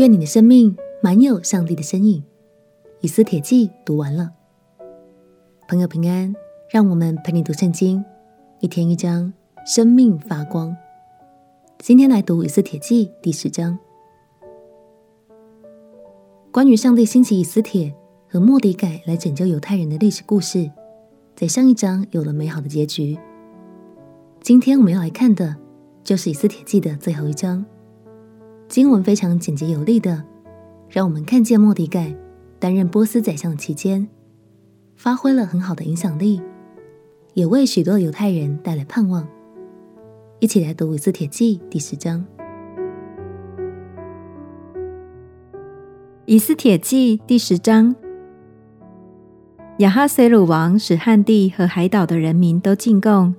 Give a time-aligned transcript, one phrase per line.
[0.00, 2.24] 愿你的生命满有上帝的身影。
[3.02, 4.32] 以斯帖记读完了，
[5.68, 6.34] 朋友平安，
[6.70, 8.02] 让我们陪你读圣经，
[8.60, 9.30] 一天一章，
[9.66, 10.74] 生命发光。
[11.80, 13.78] 今天来读以斯帖记第十章，
[16.50, 17.94] 关于上帝兴起以斯帖
[18.26, 20.70] 和末底改来拯救犹太人的历史故事，
[21.36, 23.18] 在上一章有了美好的结局。
[24.40, 25.56] 今天我们要来看的，
[26.02, 27.66] 就是以斯帖记的最后一章。
[28.70, 30.22] 经文非常简洁有力的，
[30.88, 32.14] 让我们看见莫迪盖
[32.60, 34.06] 担任波斯宰相期间，
[34.94, 36.40] 发挥了很好的影响力，
[37.34, 39.26] 也为许多犹太人带来盼望。
[40.38, 42.20] 一起来读《以斯帖记》第十章。
[46.26, 47.96] 《以斯帖记》第十章，
[49.78, 53.34] 亚哈随鲁王使汉地和海岛的人民都进贡，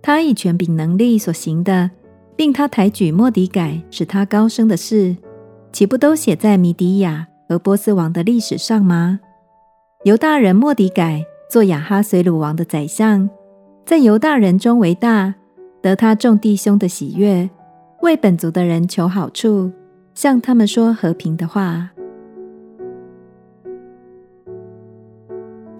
[0.00, 1.90] 他以权柄能力所行的，
[2.40, 5.14] 并他抬举莫迪改使他高升的事，
[5.72, 9.20] 岂不都写在米底亚和波斯王的历史上吗？
[10.04, 13.28] 犹大人莫迪改做亚哈随鲁王的宰相，
[13.84, 15.34] 在犹大人中为大。
[15.82, 17.50] 得他众弟兄的喜悦，
[18.00, 19.70] 为本族的人求好处，
[20.14, 21.90] 向他们说和平的话。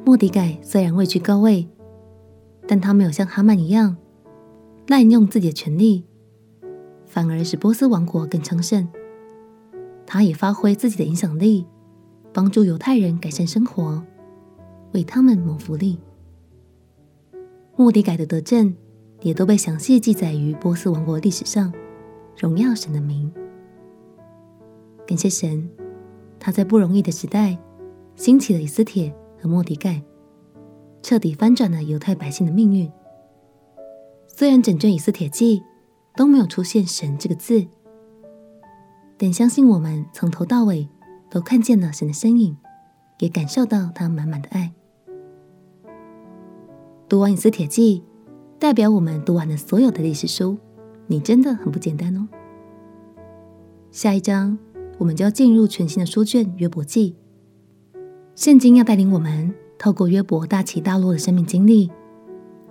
[0.05, 1.67] 莫迪改虽然位居高位，
[2.69, 3.97] 但他没有像哈曼一样
[4.89, 6.05] 滥用自己的权力，
[7.11, 8.89] 反而使波斯王国更昌盛。
[10.07, 11.67] 他也发挥自己的影响力，
[12.33, 14.03] 帮助犹太人改善生活，
[14.93, 15.99] 为他们谋福利。
[17.77, 18.75] 莫迪改的德政。
[19.23, 21.71] 也都被详细记载于波斯王国历史上，
[22.39, 23.31] 荣耀神的名。
[25.07, 25.69] 感谢神，
[26.39, 27.59] 他在不容易的时代
[28.17, 30.03] 兴起了以斯帖和莫迪改，
[31.03, 32.91] 彻底翻转了犹太百姓的命运。
[34.27, 35.63] 虽然整卷以斯帖记
[36.21, 37.67] 都没有出现“神”这个字，
[39.17, 40.87] 但相信我们从头到尾
[41.31, 42.59] 都看见了神的身影，
[43.21, 44.71] 也感受到他满满的爱。
[47.09, 48.05] 读完以斯帖记。
[48.59, 50.59] 代表我们读完了所有的历史书，
[51.07, 52.29] 你真的很不简单哦。
[53.91, 54.59] 下一章
[54.99, 57.17] 我们就要进入全新的书卷约伯记。
[58.37, 61.91] 圣经要带领我们透过约伯大起大落的生命经历，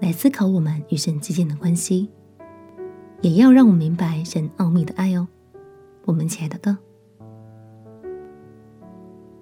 [0.02, 2.12] 来思考我们与神之间的关系，
[3.22, 5.28] 也要让我明白神奥秘的爱哦。
[6.06, 6.78] 我们亲爱的哥，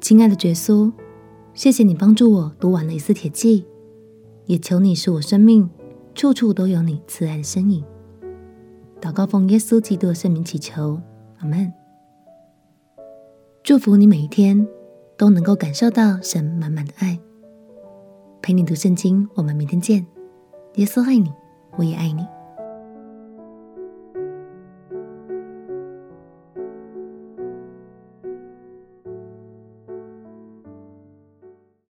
[0.02, 0.92] 亲爱的耶稣，
[1.54, 3.66] 谢谢你帮助我读完了一次《铁记，
[4.46, 5.70] 也求你使我生命。
[6.16, 7.86] 处处都有你慈爱的身影。
[9.00, 11.00] 祷告奉耶稣基督的圣名祈求，
[11.38, 11.72] 阿门。
[13.62, 14.68] 祝福你每一天
[15.16, 17.20] 都能够感受到神满满的爱。
[18.42, 20.04] 陪你读圣经，我们明天见。
[20.76, 21.32] 耶稣爱你，
[21.76, 22.26] 我也爱你。